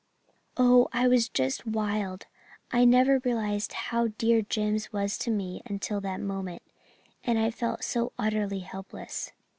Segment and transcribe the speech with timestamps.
[0.57, 2.25] "Oh, I was just wild!
[2.71, 6.63] I never realized how dear Jims was to me until that moment.
[7.23, 9.31] And I felt so utterly helpless."